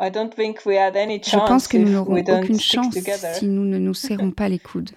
Je 0.00 1.46
pense 1.46 1.68
que 1.68 1.76
nous 1.76 1.90
n'aurons 1.90 2.16
aucune 2.16 2.58
chance 2.58 2.96
si 3.34 3.46
nous 3.46 3.64
ne 3.64 3.78
nous 3.78 3.94
serrons 3.94 4.30
pas 4.30 4.48
les 4.48 4.58
coudes. 4.58 4.90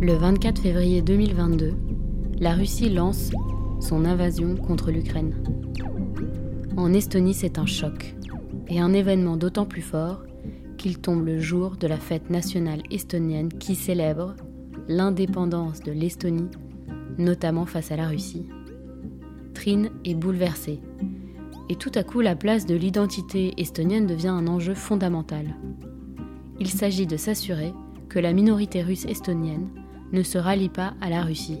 Le 0.00 0.12
24 0.12 0.60
février 0.60 1.02
2022, 1.02 1.74
la 2.38 2.52
Russie 2.52 2.90
lance 2.90 3.30
son 3.80 4.04
invasion 4.04 4.54
contre 4.54 4.90
l'Ukraine. 4.90 5.34
En 6.76 6.92
Estonie, 6.92 7.34
c'est 7.34 7.58
un 7.58 7.66
choc, 7.66 8.14
et 8.68 8.80
un 8.80 8.92
événement 8.92 9.36
d'autant 9.36 9.66
plus 9.66 9.82
fort 9.82 10.22
qu'il 10.84 10.98
tombe 10.98 11.24
le 11.24 11.40
jour 11.40 11.76
de 11.78 11.86
la 11.86 11.96
fête 11.96 12.28
nationale 12.28 12.82
estonienne 12.90 13.48
qui 13.48 13.74
célèbre 13.74 14.34
l'indépendance 14.86 15.80
de 15.80 15.90
l'Estonie, 15.90 16.50
notamment 17.16 17.64
face 17.64 17.90
à 17.90 17.96
la 17.96 18.06
Russie. 18.06 18.46
Trine 19.54 19.88
est 20.04 20.12
bouleversée, 20.12 20.80
et 21.70 21.76
tout 21.76 21.92
à 21.94 22.02
coup 22.02 22.20
la 22.20 22.36
place 22.36 22.66
de 22.66 22.74
l'identité 22.74 23.54
estonienne 23.56 24.06
devient 24.06 24.28
un 24.28 24.46
enjeu 24.46 24.74
fondamental. 24.74 25.56
Il 26.60 26.68
s'agit 26.68 27.06
de 27.06 27.16
s'assurer 27.16 27.72
que 28.10 28.18
la 28.18 28.34
minorité 28.34 28.82
russe 28.82 29.06
estonienne 29.06 29.70
ne 30.12 30.22
se 30.22 30.36
rallie 30.36 30.68
pas 30.68 30.92
à 31.00 31.08
la 31.08 31.22
Russie. 31.22 31.60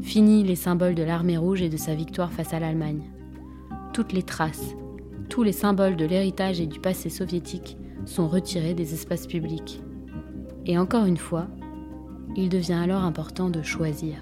Fini 0.00 0.44
les 0.44 0.54
symboles 0.54 0.94
de 0.94 1.02
l'armée 1.02 1.38
rouge 1.38 1.62
et 1.62 1.70
de 1.70 1.76
sa 1.76 1.96
victoire 1.96 2.30
face 2.30 2.54
à 2.54 2.60
l'Allemagne. 2.60 3.02
Toutes 3.92 4.12
les 4.12 4.22
traces, 4.22 4.76
tous 5.28 5.42
les 5.42 5.50
symboles 5.50 5.96
de 5.96 6.04
l'héritage 6.04 6.60
et 6.60 6.68
du 6.68 6.78
passé 6.78 7.10
soviétique 7.10 7.76
sont 8.08 8.26
retirés 8.26 8.74
des 8.74 8.94
espaces 8.94 9.26
publics. 9.26 9.80
Et 10.66 10.78
encore 10.78 11.04
une 11.04 11.18
fois, 11.18 11.46
il 12.36 12.48
devient 12.48 12.72
alors 12.72 13.02
important 13.02 13.50
de 13.50 13.62
choisir. 13.62 14.16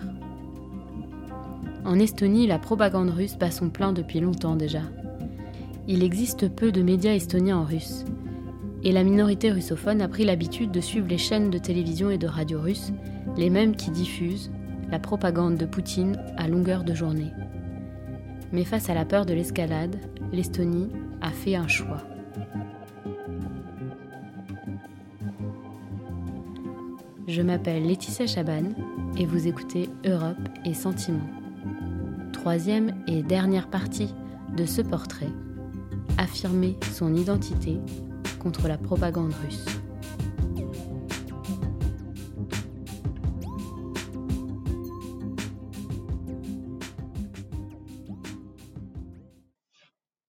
En 1.84 1.98
Estonie, 1.98 2.46
la 2.46 2.58
propagande 2.58 3.10
russe 3.10 3.38
bat 3.38 3.50
son 3.50 3.70
plein 3.70 3.92
depuis 3.92 4.20
longtemps 4.20 4.56
déjà. 4.56 4.82
Il 5.86 6.02
existe 6.02 6.48
peu 6.48 6.72
de 6.72 6.82
médias 6.82 7.14
estoniens 7.14 7.58
en 7.58 7.64
russe, 7.64 8.04
et 8.82 8.90
la 8.90 9.04
minorité 9.04 9.52
russophone 9.52 10.02
a 10.02 10.08
pris 10.08 10.24
l'habitude 10.24 10.72
de 10.72 10.80
suivre 10.80 11.08
les 11.08 11.18
chaînes 11.18 11.50
de 11.50 11.58
télévision 11.58 12.10
et 12.10 12.18
de 12.18 12.26
radio 12.26 12.60
russes 12.60 12.92
les 13.36 13.50
mêmes 13.50 13.76
qui 13.76 13.90
diffusent 13.90 14.50
la 14.90 14.98
propagande 14.98 15.56
de 15.56 15.66
Poutine 15.66 16.16
à 16.36 16.48
longueur 16.48 16.84
de 16.84 16.94
journée. 16.94 17.32
Mais 18.52 18.64
face 18.64 18.88
à 18.88 18.94
la 18.94 19.04
peur 19.04 19.26
de 19.26 19.34
l'escalade, 19.34 19.96
l'Estonie 20.32 20.88
a 21.20 21.30
fait 21.30 21.56
un 21.56 21.68
choix. 21.68 22.02
Je 27.26 27.42
m'appelle 27.42 27.84
Laetitia 27.84 28.26
Chaban 28.26 28.70
et 29.18 29.26
vous 29.26 29.48
écoutez 29.48 29.88
Europe 30.04 30.36
et 30.64 30.74
Sentiments. 30.74 31.28
Troisième 32.32 33.02
et 33.08 33.24
dernière 33.24 33.68
partie 33.68 34.14
de 34.56 34.64
ce 34.64 34.80
portrait, 34.80 35.32
affirmer 36.18 36.76
son 36.92 37.14
identité 37.14 37.78
contre 38.40 38.68
la 38.68 38.78
propagande 38.78 39.34
russe. 39.44 39.64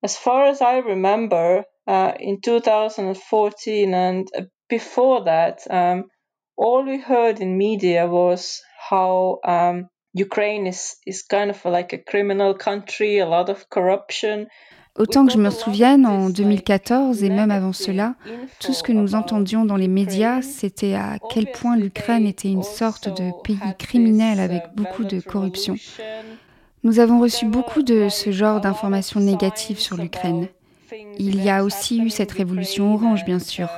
as 0.03 0.15
far 0.15 0.45
as 0.45 0.61
I 0.61 0.79
remember, 0.79 1.65
uh, 1.85 2.13
in 2.19 2.37
2014 2.41 3.93
and 3.93 4.25
before 4.69 5.25
that, 5.25 5.67
um, 5.69 6.05
all 6.57 6.83
we 6.85 6.99
heard 6.99 7.39
in 7.39 7.57
media 7.57 8.07
was 8.07 8.61
how 8.89 9.39
um, 9.43 9.89
Ukraine 10.13 10.67
is, 10.67 10.97
is 11.05 11.23
kind 11.23 11.49
of 11.49 11.63
like 11.65 11.93
a 11.93 11.97
criminal 11.97 12.53
country, 12.53 13.19
a 13.19 13.25
lot 13.25 13.49
of 13.49 13.69
corruption. 13.69 14.47
Autant 14.97 15.27
que 15.27 15.33
je 15.33 15.37
me 15.37 15.51
souvienne, 15.51 16.07
en 16.07 16.31
2014 16.31 17.23
et 17.23 17.29
même 17.29 17.51
avant 17.51 17.71
cela, 17.71 18.15
tout 18.59 18.73
ce 18.73 18.81
que 18.81 18.91
nous 18.91 19.13
entendions 19.13 19.63
dans 19.63 19.75
les 19.75 19.87
médias, 19.87 20.41
c'était 20.41 20.95
à 20.95 21.19
quel 21.29 21.51
point 21.51 21.77
l'Ukraine 21.77 22.25
était 22.25 22.49
une 22.49 22.63
sorte 22.63 23.07
de 23.07 23.29
pays 23.43 23.59
criminel 23.77 24.39
avec 24.39 24.63
beaucoup 24.75 25.03
de 25.03 25.19
corruption. 25.19 25.75
Nous 26.83 26.99
avons 26.99 27.19
reçu 27.19 27.45
beaucoup 27.45 27.83
de 27.83 28.09
ce 28.09 28.31
genre 28.31 28.59
d'informations 28.59 29.19
négatives 29.19 29.79
sur 29.79 29.97
l'Ukraine. 29.97 30.47
Il 31.19 31.43
y 31.43 31.51
a 31.51 31.63
aussi 31.63 31.99
eu 31.99 32.09
cette 32.09 32.31
révolution 32.31 32.95
orange, 32.95 33.23
bien 33.23 33.39
sûr. 33.39 33.69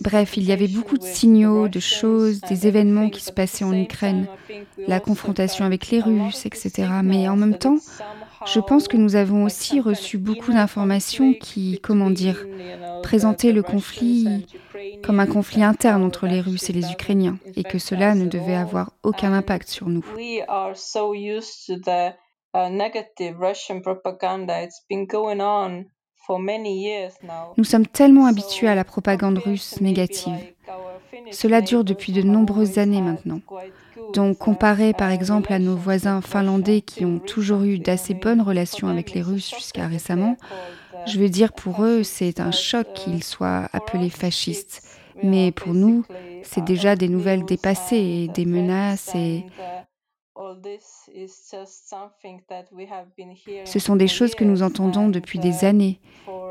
Bref, 0.00 0.36
il 0.36 0.44
y 0.44 0.52
avait 0.52 0.68
beaucoup 0.68 0.98
de 0.98 1.04
signaux, 1.04 1.68
de 1.68 1.80
choses, 1.80 2.40
des 2.40 2.66
événements 2.66 3.10
qui 3.10 3.22
se 3.22 3.32
passaient 3.32 3.64
en 3.64 3.72
Ukraine, 3.72 4.26
la 4.86 5.00
confrontation 5.00 5.64
avec 5.64 5.88
les 5.90 6.00
Russes, 6.00 6.46
etc. 6.46 6.88
Mais 7.02 7.28
en 7.28 7.36
même 7.36 7.58
temps, 7.58 7.78
je 8.46 8.60
pense 8.60 8.88
que 8.88 8.96
nous 8.96 9.16
avons 9.16 9.44
aussi 9.44 9.80
reçu 9.80 10.18
beaucoup 10.18 10.52
d'informations 10.52 11.32
qui, 11.34 11.80
comment 11.82 12.10
dire, 12.10 12.46
présentaient 13.02 13.52
le 13.52 13.62
conflit 13.62 14.46
comme 15.02 15.20
un 15.20 15.26
conflit 15.26 15.62
interne 15.62 16.02
entre 16.04 16.26
les 16.26 16.40
Russes 16.40 16.70
et 16.70 16.72
les 16.72 16.92
Ukrainiens, 16.92 17.38
et 17.56 17.64
que 17.64 17.78
cela 17.78 18.14
ne 18.14 18.26
devait 18.26 18.54
avoir 18.54 18.92
aucun 19.02 19.32
impact 19.32 19.68
sur 19.68 19.88
nous. 19.88 20.04
Nous 27.56 27.64
sommes 27.64 27.86
tellement 27.86 28.26
habitués 28.26 28.68
à 28.68 28.74
la 28.74 28.84
propagande 28.84 29.38
russe 29.38 29.80
négative. 29.80 30.38
Cela 31.30 31.60
dure 31.60 31.84
depuis 31.84 32.12
de 32.12 32.22
nombreuses 32.22 32.78
années 32.78 33.00
maintenant. 33.00 33.40
Donc 34.14 34.38
comparé 34.38 34.92
par 34.92 35.10
exemple 35.10 35.52
à 35.52 35.58
nos 35.58 35.76
voisins 35.76 36.20
finlandais 36.20 36.80
qui 36.80 37.04
ont 37.04 37.18
toujours 37.18 37.62
eu 37.62 37.78
d'assez 37.78 38.14
bonnes 38.14 38.42
relations 38.42 38.88
avec 38.88 39.12
les 39.12 39.22
Russes 39.22 39.54
jusqu'à 39.54 39.86
récemment, 39.86 40.36
je 41.06 41.18
veux 41.18 41.28
dire 41.28 41.52
pour 41.52 41.82
eux 41.82 42.02
c'est 42.02 42.40
un 42.40 42.50
choc 42.50 42.86
qu'ils 42.94 43.24
soient 43.24 43.68
appelés 43.72 44.10
fascistes. 44.10 44.82
Mais 45.22 45.52
pour 45.52 45.74
nous, 45.74 46.04
c'est 46.42 46.64
déjà 46.64 46.96
des 46.96 47.08
nouvelles 47.08 47.44
dépassées 47.44 47.96
et 47.96 48.28
des 48.28 48.46
menaces 48.46 49.14
et 49.14 49.44
ce 53.64 53.78
sont 53.78 53.96
des 53.96 54.08
choses 54.08 54.34
que 54.34 54.44
nous 54.44 54.62
entendons 54.62 55.08
depuis 55.08 55.38
des 55.38 55.64
années, 55.64 56.00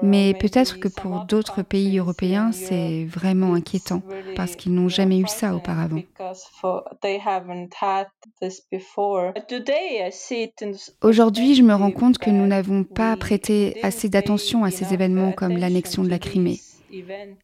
mais 0.03 0.33
peut-être 0.35 0.79
que 0.79 0.87
pour 0.87 1.25
d'autres 1.25 1.63
pays 1.63 1.97
européens, 1.97 2.51
c'est 2.51 3.05
vraiment 3.05 3.53
inquiétant 3.55 4.01
parce 4.35 4.55
qu'ils 4.55 4.73
n'ont 4.73 4.89
jamais 4.89 5.19
eu 5.19 5.27
ça 5.27 5.55
auparavant. 5.55 6.01
Aujourd'hui, 11.01 11.55
je 11.55 11.63
me 11.63 11.73
rends 11.73 11.91
compte 11.91 12.17
que 12.19 12.29
nous 12.29 12.47
n'avons 12.47 12.83
pas 12.83 13.17
prêté 13.17 13.79
assez 13.83 14.09
d'attention 14.09 14.63
à 14.63 14.71
ces 14.71 14.93
événements 14.93 15.31
comme 15.31 15.57
l'annexion 15.57 16.03
de 16.03 16.09
la 16.09 16.19
Crimée. 16.19 16.59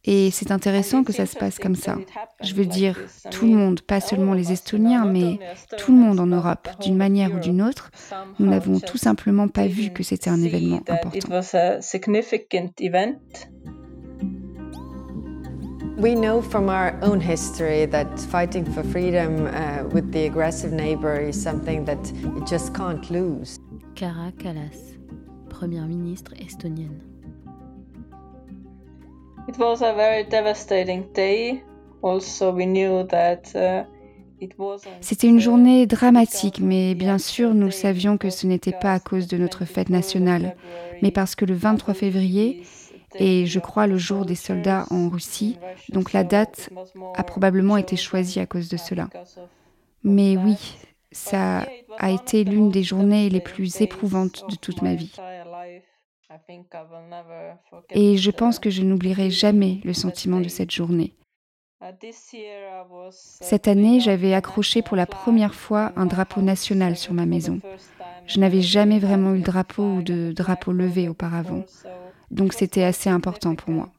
Et 0.04 0.30
c'est 0.30 0.50
intéressant 0.50 1.04
que 1.04 1.12
ça 1.12 1.26
se 1.26 1.36
passe 1.36 1.58
comme 1.58 1.74
ça. 1.74 1.96
Je 2.42 2.54
veux 2.54 2.66
dire, 2.66 2.98
tout 3.30 3.46
le 3.46 3.54
monde, 3.54 3.80
pas 3.80 4.00
seulement 4.00 4.34
les 4.34 4.52
Estoniens, 4.52 5.06
mais 5.06 5.38
tout 5.76 5.92
le 5.92 5.98
monde 5.98 6.20
en 6.20 6.26
Europe, 6.26 6.68
d'une 6.80 6.96
manière 6.96 7.34
ou 7.34 7.38
d'une 7.38 7.62
autre, 7.62 7.90
nous 8.38 8.46
n'avons 8.46 8.80
tout 8.80 8.98
simplement 8.98 9.48
pas 9.48 9.66
vu 9.66 9.90
que 9.90 10.02
c'était 10.02 10.30
un 10.30 10.42
événement 10.42 10.80
important. 10.88 11.28
We 15.98 16.14
know 16.14 16.40
from 16.40 16.68
our 16.68 16.96
own 17.02 17.20
history 17.20 17.84
that 17.86 18.20
fighting 18.30 18.64
for 18.64 18.84
freedom 18.84 19.48
uh, 19.48 19.82
with 19.92 20.12
the 20.12 20.26
aggressive 20.26 20.70
neighbor 20.70 21.18
is 21.18 21.34
something 21.34 21.84
that 21.86 21.98
you 22.22 22.44
just 22.46 22.72
can't 22.72 23.10
lose. 23.10 23.58
Kara 23.96 24.30
Kallas, 24.38 24.96
première 25.48 25.88
ministre 25.88 26.34
estonienne. 26.40 27.17
C'était 35.00 35.26
une 35.26 35.40
journée 35.40 35.86
dramatique, 35.86 36.60
mais 36.60 36.94
bien 36.94 37.18
sûr, 37.18 37.54
nous 37.54 37.70
savions 37.70 38.18
que 38.18 38.30
ce 38.30 38.46
n'était 38.46 38.72
pas 38.72 38.92
à 38.92 39.00
cause 39.00 39.26
de 39.26 39.36
notre 39.36 39.64
fête 39.64 39.88
nationale, 39.90 40.56
mais 41.02 41.10
parce 41.10 41.34
que 41.34 41.44
le 41.44 41.54
23 41.54 41.94
février 41.94 42.62
est, 43.14 43.46
je 43.46 43.58
crois, 43.58 43.86
le 43.86 43.96
jour 43.96 44.26
des 44.26 44.34
soldats 44.34 44.86
en 44.90 45.08
Russie, 45.08 45.58
donc 45.88 46.12
la 46.12 46.24
date 46.24 46.70
a 47.16 47.24
probablement 47.24 47.76
été 47.76 47.96
choisie 47.96 48.40
à 48.40 48.46
cause 48.46 48.68
de 48.68 48.76
cela. 48.76 49.08
Mais 50.04 50.36
oui, 50.36 50.76
ça 51.10 51.66
a 51.98 52.10
été 52.10 52.44
l'une 52.44 52.70
des 52.70 52.82
journées 52.82 53.28
les 53.30 53.40
plus 53.40 53.80
éprouvantes 53.80 54.44
de 54.50 54.56
toute 54.56 54.82
ma 54.82 54.94
vie. 54.94 55.14
Et 57.90 58.16
je 58.16 58.30
pense 58.30 58.58
que 58.58 58.70
je 58.70 58.82
n'oublierai 58.82 59.30
jamais 59.30 59.80
le 59.84 59.92
sentiment 59.92 60.40
de 60.40 60.48
cette 60.48 60.70
journée. 60.70 61.14
Cette 63.12 63.68
année, 63.68 64.00
j'avais 64.00 64.34
accroché 64.34 64.82
pour 64.82 64.96
la 64.96 65.06
première 65.06 65.54
fois 65.54 65.92
un 65.96 66.06
drapeau 66.06 66.42
national 66.42 66.96
sur 66.96 67.14
ma 67.14 67.24
maison. 67.24 67.60
Je 68.26 68.40
n'avais 68.40 68.62
jamais 68.62 68.98
vraiment 68.98 69.34
eu 69.34 69.40
de 69.40 69.44
drapeau 69.44 69.84
ou 69.84 70.02
de 70.02 70.32
drapeau 70.32 70.72
levé 70.72 71.08
auparavant. 71.08 71.64
Donc 72.30 72.52
c'était 72.52 72.84
assez 72.84 73.08
important 73.08 73.54
pour 73.54 73.70
moi. 73.70 73.90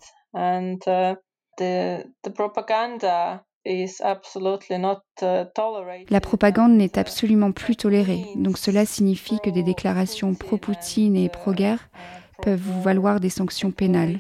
La 6.10 6.22
propagande 6.22 6.72
n'est 6.74 7.00
absolument 7.00 7.52
plus 7.52 7.76
tolérée, 7.76 8.26
donc 8.36 8.58
cela 8.58 8.86
signifie 8.86 9.40
que 9.40 9.50
des 9.50 9.64
déclarations 9.64 10.34
pro-Poutine 10.36 11.16
et 11.16 11.30
pro-guerre 11.30 11.90
peuvent 12.42 12.60
vous 12.60 12.82
valoir 12.82 13.20
des 13.20 13.30
sanctions 13.30 13.72
pénales. 13.72 14.20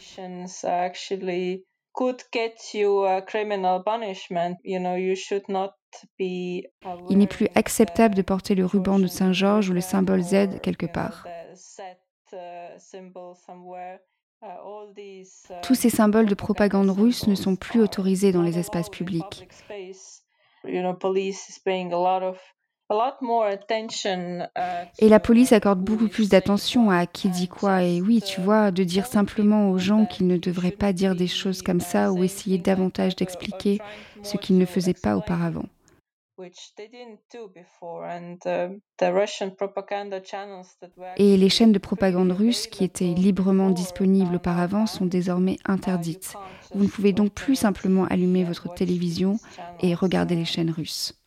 Il 7.10 7.18
n'est 7.18 7.27
plus 7.27 7.48
acceptable 7.56 8.16
de 8.16 8.21
porter 8.21 8.56
le 8.56 8.66
ruban 8.66 9.00
de 9.00 9.07
Saint-Georges 9.07 9.69
ou 9.69 9.74
le 9.74 9.81
symbole 9.81 10.21
Z 10.21 10.60
quelque 10.62 10.86
part. 10.86 11.25
Tous 15.63 15.75
ces 15.75 15.89
symboles 15.89 16.27
de 16.27 16.36
propagande 16.36 16.89
russe 16.89 17.27
ne 17.27 17.36
sont 17.36 17.56
plus 17.56 17.81
autorisés 17.81 18.31
dans 18.31 18.42
les 18.42 18.57
espaces 18.57 18.89
publics. 18.89 19.48
Et 25.00 25.09
la 25.09 25.19
police 25.19 25.51
accorde 25.53 25.80
beaucoup 25.80 26.07
plus 26.07 26.30
d'attention 26.30 26.89
à 26.89 27.06
qui 27.06 27.30
dit 27.30 27.47
quoi. 27.47 27.83
Et 27.83 28.01
oui, 28.01 28.21
tu 28.21 28.41
vois, 28.41 28.71
de 28.71 28.83
dire 28.83 29.06
simplement 29.06 29.69
aux 29.69 29.77
gens 29.77 30.06
qu'ils 30.06 30.27
ne 30.27 30.38
devraient 30.38 30.71
pas 30.71 30.91
dire 30.91 31.15
des 31.15 31.27
choses 31.27 31.62
comme 31.62 31.81
ça 31.81 32.12
ou 32.12 32.24
essayer 32.24 32.57
davantage 32.57 33.15
d'expliquer 33.15 33.80
ce 34.24 34.38
qu'ils 34.38 34.57
ne 34.57 34.65
faisaient 34.65 34.94
pas 34.94 35.15
auparavant. 35.15 35.65
Et 41.18 41.38
les 41.38 41.50
chaînes 41.50 41.71
de 41.74 41.80
propagande 41.80 42.31
russes 42.31 42.68
qui 42.68 42.83
étaient 42.85 43.13
librement 43.13 43.69
disponibles 43.71 44.35
auparavant 44.35 44.85
sont 44.85 45.06
désormais 45.06 45.57
interdites. 45.65 46.35
Vous 46.74 46.85
ne 46.85 46.89
pouvez 46.89 47.12
donc 47.12 47.33
plus 47.33 47.56
simplement 47.56 48.06
allumer 48.06 48.45
votre 48.45 48.74
télévision 48.74 49.38
et 49.81 49.94
regarder 49.94 50.35
les 50.35 50.45
chaînes 50.45 50.71
russes. 50.71 51.19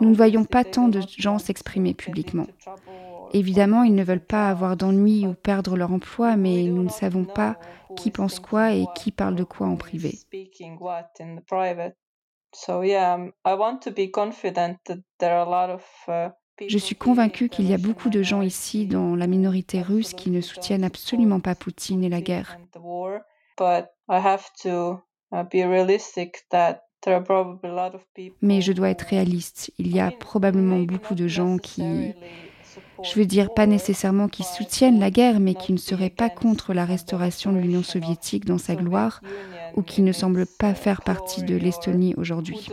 Nous 0.00 0.10
ne 0.10 0.14
voyons 0.14 0.44
pas 0.44 0.64
tant 0.64 0.88
de 0.88 1.00
gens 1.18 1.38
s'exprimer 1.38 1.94
publiquement. 1.94 2.46
Évidemment, 3.32 3.82
ils 3.82 3.94
ne 3.94 4.04
veulent 4.04 4.24
pas 4.24 4.48
avoir 4.48 4.76
d'ennuis 4.76 5.26
ou 5.26 5.34
perdre 5.34 5.76
leur 5.76 5.92
emploi, 5.92 6.36
mais 6.36 6.64
nous 6.64 6.84
ne 6.84 6.88
savons 6.88 7.24
pas 7.24 7.56
qui 7.96 8.10
pense 8.10 8.40
quoi 8.40 8.72
et 8.72 8.86
qui 8.94 9.10
parle 9.10 9.34
de 9.34 9.44
quoi 9.44 9.66
en 9.66 9.76
privé. 9.76 10.18
Je 16.68 16.78
suis 16.78 16.96
convaincue 16.96 17.48
qu'il 17.48 17.68
y 17.68 17.74
a 17.74 17.78
beaucoup 17.78 18.08
de 18.08 18.22
gens 18.22 18.40
ici 18.40 18.86
dans 18.86 19.14
la 19.14 19.26
minorité 19.26 19.82
russe 19.82 20.14
qui 20.14 20.30
ne 20.30 20.40
soutiennent 20.40 20.84
absolument 20.84 21.40
pas 21.40 21.54
Poutine 21.54 22.04
et 22.04 22.08
la 22.08 22.22
guerre. 22.22 22.56
Mais 28.42 28.60
je 28.60 28.72
dois 28.72 28.90
être 28.90 29.02
réaliste. 29.02 29.72
Il 29.78 29.94
y 29.94 30.00
a 30.00 30.10
probablement 30.10 30.80
beaucoup 30.80 31.14
de 31.14 31.28
gens 31.28 31.58
qui 31.58 32.14
je 33.02 33.14
veux 33.18 33.26
dire 33.26 33.52
pas 33.52 33.66
nécessairement 33.66 34.28
qui 34.28 34.42
soutiennent 34.42 34.98
la 34.98 35.10
guerre, 35.10 35.40
mais 35.40 35.54
qui 35.54 35.72
ne 35.72 35.78
seraient 35.78 36.10
pas 36.10 36.30
contre 36.30 36.74
la 36.74 36.84
restauration 36.84 37.52
de 37.52 37.58
l'Union 37.58 37.82
soviétique 37.82 38.44
dans 38.44 38.58
sa 38.58 38.74
gloire, 38.74 39.20
ou 39.74 39.82
qui 39.82 40.02
ne 40.02 40.12
semblent 40.12 40.46
pas 40.58 40.74
faire 40.74 41.02
partie 41.02 41.42
de 41.42 41.56
l'Estonie 41.56 42.14
aujourd'hui. 42.16 42.66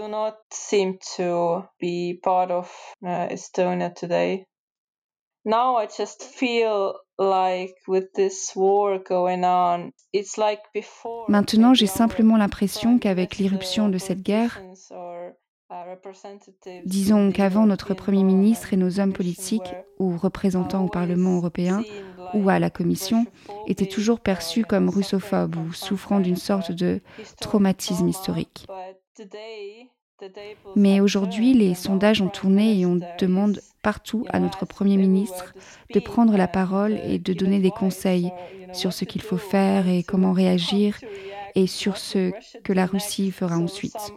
Maintenant, 11.28 11.74
j'ai 11.74 11.88
simplement 11.88 12.38
l'impression 12.38 13.00
qu'avec 13.00 13.38
l'irruption 13.38 13.90
de 13.90 13.98
cette 13.98 14.22
guerre, 14.22 14.62
Disons 16.86 17.31
qu'avant, 17.31 17.66
notre 17.66 17.94
Premier 17.94 18.24
ministre 18.24 18.74
et 18.74 18.78
nos 18.78 19.00
hommes 19.00 19.13
politiques, 19.13 19.75
ou 20.00 20.18
représentants 20.18 20.86
au 20.86 20.90
Parlement 20.90 21.38
européen, 21.38 21.84
ou 22.34 22.50
à 22.50 22.60
la 22.60 22.69
Commission, 22.69 23.25
étaient 23.68 23.88
toujours 23.88 24.19
perçus 24.19 24.66
comme 24.66 24.89
russophobes 24.89 25.56
ou 25.56 25.74
souffrant 25.74 26.19
d'une 26.19 26.36
sorte 26.36 26.72
de 26.72 27.01
traumatisme 27.39 28.07
historique. 28.07 28.68
Mais 30.75 31.00
aujourd'hui, 31.00 31.54
les 31.54 31.75
sondages 31.75 32.21
ont 32.21 32.30
tourné 32.30 32.80
et 32.80 32.86
on 32.86 33.00
demande 33.19 33.62
partout 33.81 34.25
à 34.30 34.39
notre 34.39 34.65
Premier 34.65 34.98
ministre 34.98 35.54
de 35.94 36.00
prendre 36.00 36.38
la 36.38 36.48
parole 36.48 37.00
et 37.06 37.19
de 37.19 37.33
donner 37.33 37.60
des 37.60 37.71
conseils 37.71 38.31
sur 38.71 38.94
ce 38.94 39.06
qu'il 39.06 39.21
faut 39.21 39.38
faire 39.38 39.88
et 39.88 40.04
comment 40.04 40.31
réagir 40.31 40.98
et 41.56 41.68
sur 41.68 41.98
ce 41.98 42.31
que 42.63 42.74
la 42.74 42.86
Russie 42.86 43.31
fera 43.31 43.57
ensuite. 43.57 44.13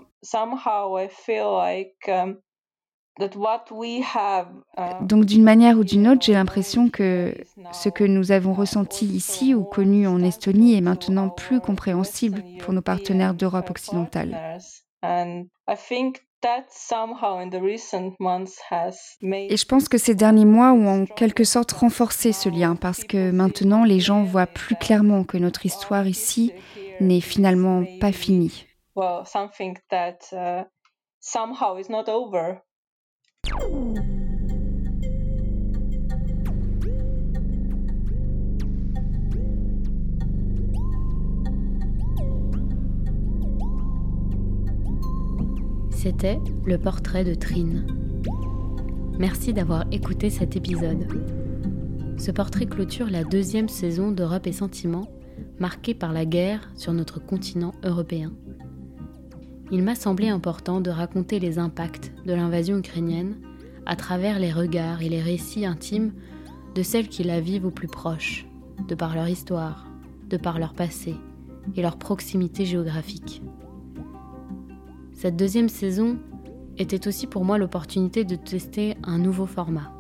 Donc 5.00 5.24
d'une 5.24 5.42
manière 5.42 5.78
ou 5.78 5.84
d'une 5.84 6.08
autre, 6.08 6.22
j'ai 6.22 6.34
l'impression 6.34 6.90
que 6.90 7.34
ce 7.72 7.88
que 7.88 8.04
nous 8.04 8.30
avons 8.30 8.52
ressenti 8.52 9.06
ici 9.06 9.54
ou 9.54 9.64
connu 9.64 10.06
en 10.06 10.22
Estonie 10.22 10.76
est 10.76 10.82
maintenant 10.82 11.30
plus 11.30 11.60
compréhensible 11.60 12.42
pour 12.60 12.74
nos 12.74 12.82
partenaires 12.82 13.34
d'Europe 13.34 13.70
occidentale. 13.70 14.58
Et 19.50 19.56
je 19.56 19.66
pense 19.66 19.88
que 19.88 19.98
ces 19.98 20.14
derniers 20.14 20.44
mois 20.44 20.72
ont 20.72 21.02
en 21.02 21.06
quelque 21.06 21.44
sorte 21.44 21.72
renforcé 21.72 22.32
ce 22.32 22.48
lien 22.48 22.76
parce 22.76 23.04
que 23.04 23.30
maintenant 23.30 23.84
les 23.84 24.00
gens 24.00 24.22
voient 24.22 24.46
plus 24.46 24.76
clairement 24.76 25.24
que 25.24 25.38
notre 25.38 25.66
histoire 25.66 26.06
ici 26.06 26.52
n'est 27.00 27.20
finalement 27.20 27.84
pas 28.00 28.12
finie. 28.12 28.66
C'était 46.06 46.38
le 46.64 46.78
portrait 46.78 47.24
de 47.24 47.34
Trine. 47.34 47.84
Merci 49.18 49.52
d'avoir 49.52 49.86
écouté 49.90 50.30
cet 50.30 50.54
épisode. 50.54 51.08
Ce 52.16 52.30
portrait 52.30 52.66
clôture 52.66 53.10
la 53.10 53.24
deuxième 53.24 53.68
saison 53.68 54.12
d'Europe 54.12 54.46
et 54.46 54.52
Sentiments, 54.52 55.10
marquée 55.58 55.94
par 55.94 56.12
la 56.12 56.24
guerre 56.24 56.70
sur 56.76 56.92
notre 56.92 57.18
continent 57.18 57.72
européen. 57.82 58.32
Il 59.72 59.82
m'a 59.82 59.96
semblé 59.96 60.28
important 60.28 60.80
de 60.80 60.90
raconter 60.90 61.40
les 61.40 61.58
impacts 61.58 62.12
de 62.24 62.34
l'invasion 62.34 62.78
ukrainienne 62.78 63.34
à 63.84 63.96
travers 63.96 64.38
les 64.38 64.52
regards 64.52 65.02
et 65.02 65.08
les 65.08 65.20
récits 65.20 65.66
intimes 65.66 66.12
de 66.76 66.84
celles 66.84 67.08
qui 67.08 67.24
la 67.24 67.40
vivent 67.40 67.66
au 67.66 67.72
plus 67.72 67.88
proche, 67.88 68.46
de 68.86 68.94
par 68.94 69.16
leur 69.16 69.26
histoire, 69.26 69.88
de 70.30 70.36
par 70.36 70.60
leur 70.60 70.72
passé 70.72 71.16
et 71.74 71.82
leur 71.82 71.98
proximité 71.98 72.64
géographique. 72.64 73.42
Cette 75.16 75.36
deuxième 75.36 75.70
saison 75.70 76.18
était 76.76 77.08
aussi 77.08 77.26
pour 77.26 77.42
moi 77.42 77.56
l'opportunité 77.56 78.24
de 78.24 78.36
tester 78.36 78.98
un 79.02 79.16
nouveau 79.16 79.46
format, 79.46 79.90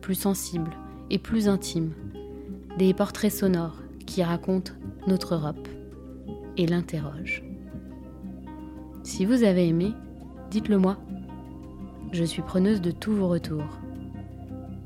plus 0.00 0.14
sensible 0.14 0.70
et 1.10 1.18
plus 1.18 1.48
intime, 1.48 1.90
des 2.78 2.94
portraits 2.94 3.32
sonores 3.32 3.82
qui 4.06 4.22
racontent 4.22 4.70
notre 5.08 5.34
Europe 5.34 5.68
et 6.56 6.68
l'interrogent. 6.68 7.42
Si 9.02 9.26
vous 9.26 9.42
avez 9.42 9.66
aimé, 9.66 9.94
dites-le 10.52 10.78
moi. 10.78 10.96
Je 12.12 12.22
suis 12.22 12.42
preneuse 12.42 12.80
de 12.80 12.92
tous 12.92 13.14
vos 13.14 13.26
retours. 13.26 13.80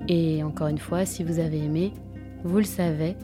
Et 0.08 0.42
encore 0.42 0.68
une 0.68 0.78
fois, 0.78 1.04
si 1.04 1.22
vous 1.22 1.38
avez 1.38 1.62
aimé, 1.62 1.92
vous 2.44 2.56
le 2.56 2.64
savez, 2.64 3.14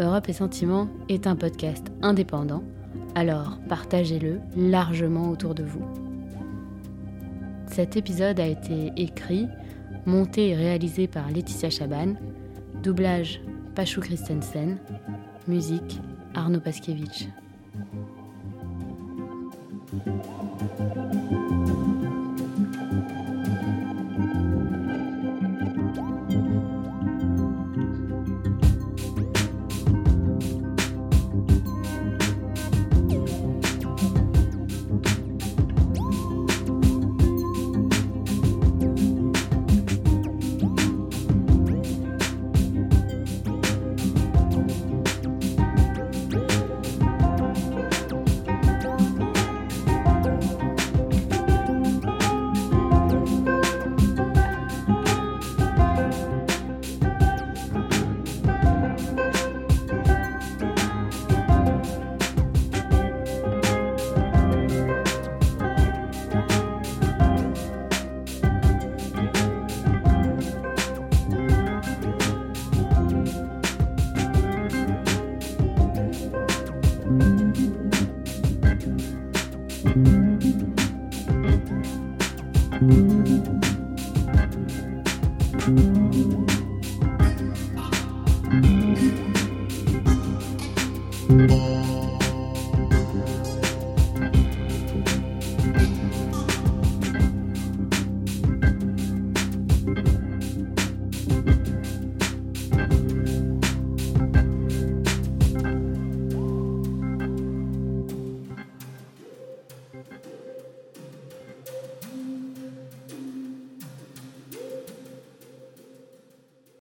Europe 0.00 0.30
et 0.30 0.32
Sentiments 0.32 0.88
est 1.10 1.26
un 1.26 1.36
podcast 1.36 1.88
indépendant 2.00 2.62
alors 3.14 3.58
partagez-le 3.68 4.40
largement 4.56 5.30
autour 5.30 5.54
de 5.54 5.62
vous. 5.62 5.84
Cet 7.66 7.96
épisode 7.96 8.40
a 8.40 8.46
été 8.46 8.92
écrit, 8.96 9.46
monté 10.06 10.50
et 10.50 10.54
réalisé 10.54 11.06
par 11.06 11.30
Laetitia 11.30 11.70
Chaban, 11.70 12.14
doublage 12.82 13.40
Pachou 13.74 14.00
Christensen, 14.00 14.78
musique 15.46 16.00
Arnaud 16.34 16.60
Paskiewicz. 16.60 17.28